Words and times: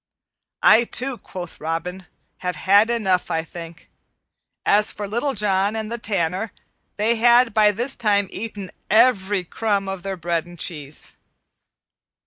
"I, 0.63 0.85
too," 0.85 1.19
quoth 1.19 1.61
Robin, 1.61 2.07
"have 2.39 2.55
had 2.55 2.89
enough, 2.89 3.29
I 3.29 3.43
think." 3.43 3.87
As 4.65 4.91
for 4.91 5.07
Little 5.07 5.35
John 5.35 5.75
and 5.75 5.91
the 5.91 5.99
Tanner, 5.99 6.51
they 6.95 7.17
had 7.17 7.53
by 7.53 7.71
this 7.71 7.95
time 7.95 8.27
eaten 8.31 8.71
every 8.89 9.43
crumb 9.43 9.87
of 9.87 10.01
their 10.01 10.17
bread 10.17 10.47
and 10.47 10.57
cheese. 10.57 11.13